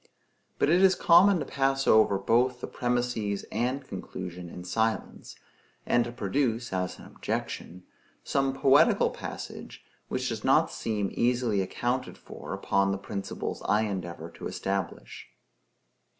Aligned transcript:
But 0.57 0.71
it 0.71 0.81
is 0.81 0.95
common 0.95 1.37
to 1.37 1.45
pass 1.45 1.85
over 1.85 2.17
both 2.17 2.59
the 2.59 2.65
premises 2.65 3.45
and 3.51 3.87
conclusion 3.87 4.49
in 4.49 4.63
silence, 4.63 5.35
and 5.85 6.05
to 6.05 6.11
produce, 6.11 6.73
as 6.73 6.97
an 6.97 7.05
objection, 7.05 7.83
some 8.23 8.55
poetical 8.55 9.11
passage 9.11 9.85
which 10.07 10.29
does 10.29 10.43
not 10.43 10.71
seem 10.71 11.11
easily 11.13 11.61
accounted 11.61 12.17
for 12.17 12.51
upon 12.51 12.91
the 12.91 12.97
principles 12.97 13.61
I 13.69 13.81
endeavor 13.83 14.31
to 14.31 14.47
establish. 14.47 15.27